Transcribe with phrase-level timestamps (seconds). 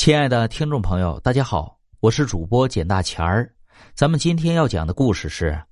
[0.00, 3.54] 亲爱的听众朋友，大家好，我是主播简大钱儿。
[3.94, 5.62] 咱们今天要讲的故事是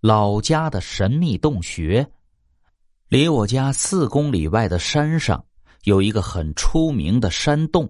[0.00, 2.06] 老家的神秘洞穴。
[3.10, 5.44] 离我家四公里外的山上
[5.82, 7.86] 有一个很出名的山洞，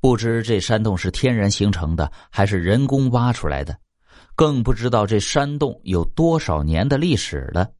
[0.00, 3.78] 不知这山洞是天然形成的还是人工挖出来的，
[4.34, 7.70] 更不知道这山洞有多少年的历史了。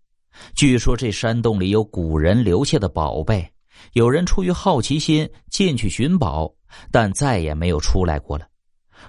[0.55, 3.53] 据说这山洞里有古人留下的宝贝，
[3.93, 6.53] 有人出于好奇心进去寻宝。
[6.91, 8.47] 但再也没有出来过了。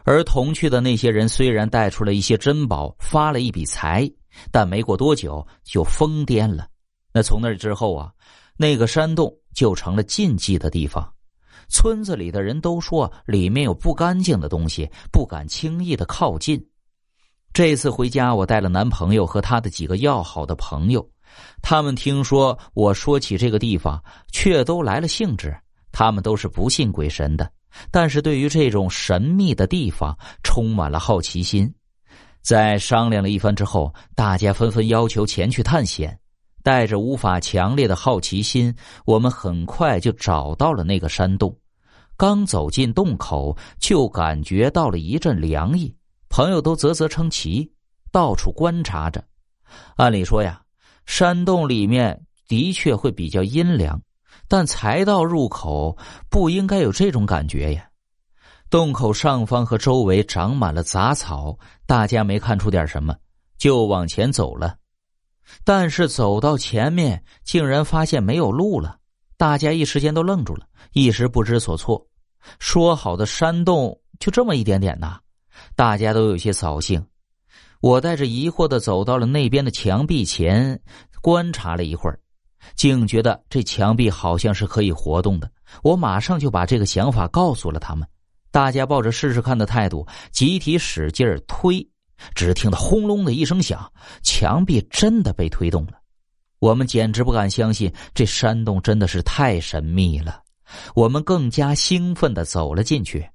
[0.03, 4.05] 而同去的那些人虽然带出了一些珍宝，发了一笔财，
[4.51, 6.67] 但没过多久就疯癫了。
[7.13, 8.11] 那从那之后啊，
[8.57, 11.09] 那个山洞就成了禁忌的地方。
[11.69, 16.61] 村子里的人都说里面有不干净的东西，不敢轻易的靠近。
[17.53, 21.09] 这次回家，我带了男朋友和他的几个要好的朋友，
[21.61, 25.55] 他们听说我说起这个地方，却都来了兴致。
[25.91, 27.49] 他们都是不信鬼神的，
[27.91, 31.71] 但是对于这种神秘的地方充满了好奇心。
[32.41, 36.19] 在商量了一番之后，大家纷纷要求前去探险。
[36.63, 38.73] 带着无法强烈的好奇心，
[39.05, 41.53] 我们很快就找到了那个山洞。
[42.15, 45.93] 刚走进洞口，就感觉到了一阵凉意。
[46.29, 47.69] 朋友都啧啧称奇，
[48.13, 49.21] 到处观察着。
[49.97, 50.61] 按理说呀，
[51.05, 54.01] 山洞里面的确会比较阴凉。
[54.47, 55.97] 但才到入口，
[56.29, 57.87] 不应该有这种感觉呀！
[58.69, 63.15] 洞口上方和周围长满了杂草，大家没看出点什么，
[63.57, 64.75] 就往前走了。
[65.63, 68.97] 但是走到前面，竟然发现没有路了，
[69.37, 72.05] 大家一时间都愣住了，一时不知所措。
[72.59, 75.19] 说好的山洞就这么一点点呐，
[75.75, 77.03] 大家都有些扫兴。
[77.83, 80.79] 我带着疑惑的走到了那边的墙壁前，
[81.21, 82.17] 观察了一会儿。
[82.75, 85.51] 竟觉得这墙壁好像是可以活动的，
[85.83, 88.07] 我马上就把这个想法告诉了他们。
[88.51, 91.85] 大家抱着试试看的态度，集体使劲推。
[92.33, 95.99] 只听到轰隆的一声响，墙壁真的被推动了。
[96.59, 100.41] 我们简直不敢相信，这山洞真的是太神秘了。
[100.95, 103.29] 我们更加兴奋的走了进去。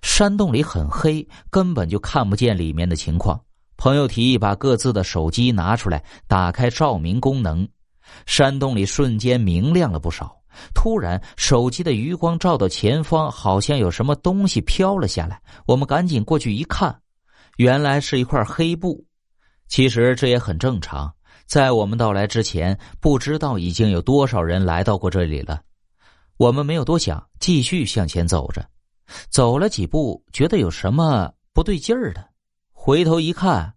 [0.00, 3.38] 山洞里很黑，根本就看不见里面的情况。
[3.82, 7.68] 朋友提议把各自的手机拿出来，打开照明功能。
[8.26, 10.40] 山洞里瞬间明亮了不少。
[10.72, 15.42] 突然，手机的余光照到前方，好像有什么东西飘了下来。
[15.66, 16.96] 我们赶紧过去一看，
[17.56, 19.04] 原来是一块黑布。
[19.66, 21.12] 其实这也很正常，
[21.46, 25.60] 在我们到来之前，不知道已经有多少人来到过这里了。
[26.36, 28.64] 我们没有多想，继续向前走着。
[29.28, 32.28] 走了几步，觉得有什么不对劲儿的，
[32.84, 33.72] 回头一看，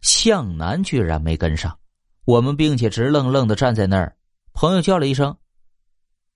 [0.00, 1.76] 向南居然没跟上。
[2.24, 4.16] 我们并且直愣愣的站在那儿，
[4.52, 5.36] 朋友叫了一声：“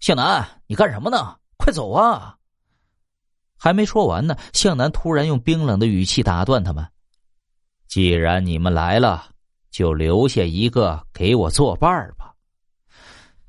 [0.01, 1.37] 向南，你干什么呢？
[1.59, 2.37] 快走啊！”
[3.57, 6.85] 还没说完呢，向南突然用冰冷的语气打断他们
[7.87, 9.29] ：“既然你们来了，
[9.71, 12.35] 就留下一个给我作伴吧。”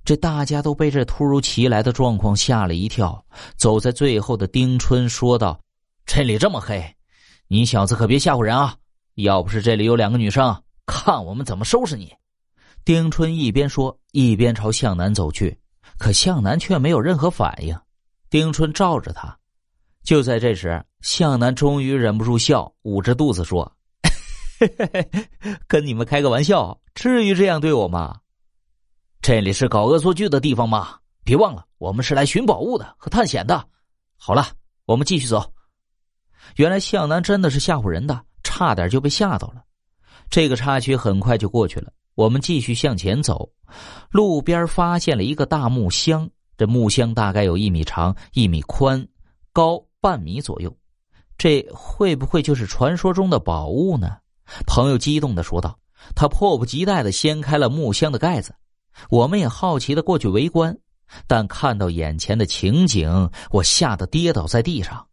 [0.06, 3.25] 这大家都被这突如其来的状况吓了一跳。
[3.56, 5.59] 走在最后的丁春说道
[6.06, 6.96] ：“这里这么黑，
[7.51, 8.75] 你小子可别吓唬人啊！
[9.15, 10.55] 要不是这里有两个女生，
[10.85, 12.13] 看我们怎么收拾你！”
[12.85, 15.57] 丁春一边说，一边朝向南走去，
[15.97, 17.75] 可向南却没有任何反应。
[18.29, 19.35] 丁春照着他，
[20.03, 23.75] 就在这时，向南终于忍不住笑，捂着肚子说
[25.67, 28.16] ：“跟你们开个玩笑，至于这样对我吗？
[29.23, 30.99] 这里是搞恶作剧的地方吗？
[31.23, 33.67] 别忘了，我们是来寻宝物的和探险的。
[34.17, 34.49] 好了，
[34.85, 35.51] 我们继续走。”
[36.55, 39.63] 原来向南真的是吓唬人的，差点就被吓到了。
[40.29, 41.91] 这个插曲很快就过去了。
[42.16, 43.50] 我们继续向前走，
[44.11, 46.29] 路边发现了一个大木箱。
[46.57, 49.07] 这木箱大概有一米长、一米宽、
[49.53, 50.75] 高半米左右。
[51.38, 54.17] 这会不会就是传说中的宝物呢？
[54.67, 55.78] 朋友激动的说道。
[56.16, 58.55] 他迫不及待的掀开了木箱的盖子，
[59.09, 60.78] 我们也好奇的过去围观。
[61.28, 65.05] 但看到眼前的情景，我吓得跌倒在地上。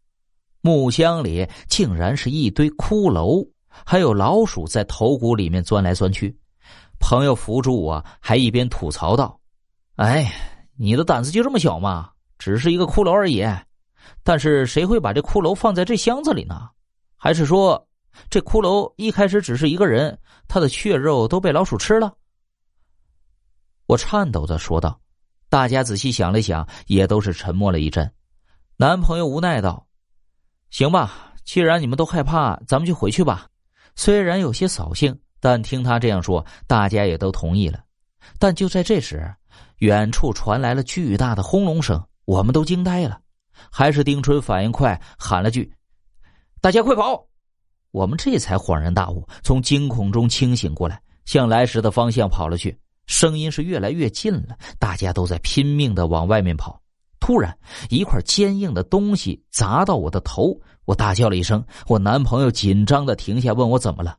[0.67, 3.49] 木箱里竟然是一堆骷髅，
[3.85, 6.37] 还有老鼠在头骨里面钻来钻去。
[6.99, 9.39] 朋友扶住我，还一边吐槽道
[9.95, 10.29] ：“哎，
[10.75, 12.09] 你的胆子就这么小吗？
[12.37, 13.45] 只是一个骷髅而已。
[14.25, 16.67] 但是谁会把这骷髅放在这箱子里呢？
[17.15, 17.87] 还是说，
[18.29, 20.19] 这骷髅一开始只是一个人，
[20.49, 22.13] 他的血肉都被老鼠吃了？”
[23.87, 24.99] 我颤抖的说道。
[25.47, 28.11] 大家仔细想了想，也都是沉默了一阵。
[28.75, 29.86] 男朋友无奈道
[30.77, 33.47] ：“行吧，既然你们都害怕，咱们就回去吧。
[33.95, 37.79] 虽然有些扫兴。”但听他这样说，大家也都同意了。
[38.37, 39.33] 但就在这时，
[39.77, 43.19] 远处传来了巨大的轰隆声，我们都惊呆了。
[43.71, 45.73] 还是丁春反应快，喊了句
[46.61, 47.25] ：“大家快跑！”
[47.89, 52.77] 我们这才恍然大悟，从惊恐中清醒过来，向来时的方向跑了去。
[53.07, 56.79] 声音是越来越近了，大家都在拼命的往外面跑。
[57.27, 57.53] 突然，
[57.89, 61.61] 一块坚硬的东西砸到我的头，我大叫了一声。
[61.85, 64.17] 我男朋友紧张的停下，问我怎么了。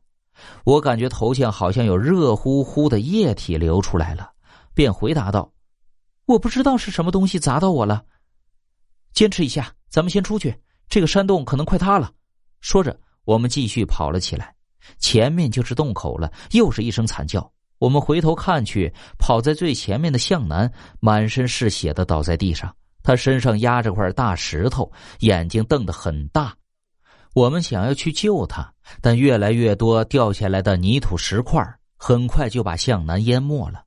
[0.63, 4.29] 我感觉头像好像有热乎乎的液体流出来了，
[4.75, 5.51] 便回答道
[6.27, 8.03] ：“我不知道是什么东西砸到我了。”
[9.11, 10.55] 坚持一下，咱们先出去。
[10.87, 12.11] 这个山洞可能快塌了。
[12.61, 12.95] 说着，
[13.25, 14.53] 我们继续跑了起来。
[14.99, 17.51] 前面就是洞口了，又是一声惨叫。
[17.79, 22.71] 我们回头看去，跑在最前面的向南满身是血的倒在地上，
[23.09, 24.91] 他身上压着块大石头，
[25.21, 26.53] 眼睛瞪得很大。
[27.33, 28.71] 我们想要去救他，
[29.01, 31.59] 但越来越多掉下来的泥土石块
[31.97, 33.83] 很快就把向南淹没了。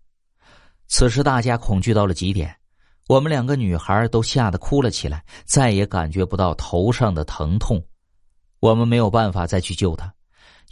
[0.89, 2.53] 此时大家恐惧到了极点，
[3.07, 7.81] 我们两个女孩都吓得哭了起来，再也感觉不到头上的疼痛。
[8.59, 10.13] 我们没有办法再去救他。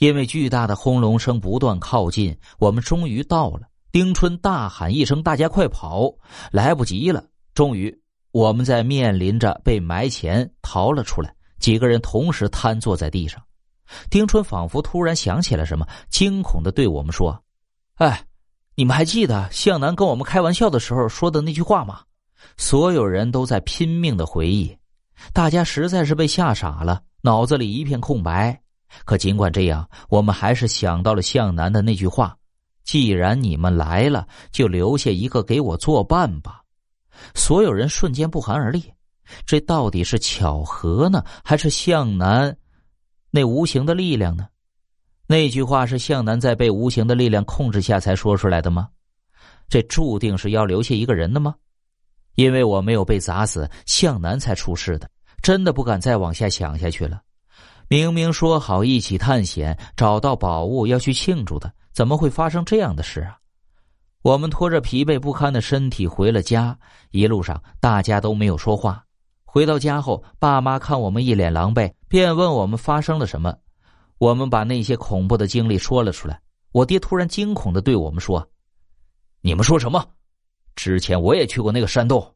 [0.00, 3.68] 因为巨大的轰隆声不断靠近，我们终于到了。
[3.92, 6.12] 丁春大喊一声：“大家快跑！”
[6.50, 7.24] 来不及了。
[7.54, 7.96] 终于，
[8.32, 11.34] 我们在面临着被埋前逃了出来。
[11.58, 13.42] 几个人同时瘫坐在地上。
[14.08, 17.38] 丁春仿佛突然想起了什么，惊恐的对我们说
[17.98, 18.24] ：“哎，
[18.76, 22.00] 你们还记得向南跟我们开玩笑的时候说的那句话吗？”
[22.56, 24.74] 所有人都在拼命的回忆，
[25.34, 28.58] 大家实在是被吓傻了，脑子里一片空白。
[29.04, 32.34] 可尽管这样，我们还是想到了向南的那句话
[32.84, 36.62] ：“既然你们来了，就留下一个给我作伴吧。”
[37.34, 38.92] 所有人瞬间不寒而栗。
[39.46, 42.56] 这到底是巧合呢，还是向南
[43.30, 44.48] 那无形的力量呢？
[45.26, 48.88] 那句话是向南在被无形的力量控制下才说出来的吗？
[49.68, 51.54] 这注定是要留下一个人的吗？
[52.34, 55.08] 因为我没有被砸死，向南才出事的。
[55.42, 57.22] 真的不敢再往下想下去了。
[57.88, 63.38] 明明说好一起探险，找到宝物要去庆祝的，怎么会发生这样的事啊？
[64.22, 66.78] 我们拖着疲惫不堪的身体回了家，
[67.10, 69.02] 一路上大家都没有说话。
[69.44, 73.54] 回到家后，爸妈看我们一脸狼狈，便问我们发生了什么。
[74.18, 76.38] 我们把那些恐怖的经历说了出来。
[76.72, 78.46] 我爹突然惊恐的对我们说
[79.40, 80.06] ：“你们说什么？
[80.76, 82.34] 之前我也去过那个山洞，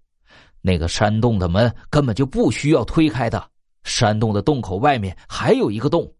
[0.62, 3.50] 那个山洞的门根本就不需要推开的。”
[3.84, 6.10] 山洞的洞口外面还有一个洞，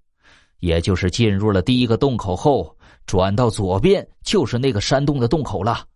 [0.59, 5.87] 也就是进入了第一个洞口后，转到左边就是那个山洞的洞口了。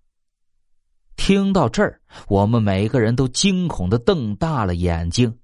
[1.16, 5.36] 听到这儿，我们每个人都惊恐的瞪大了眼睛。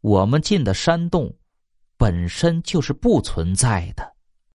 [0.00, 1.30] 我们进的山洞，
[1.98, 4.09] 本身就是不存在的。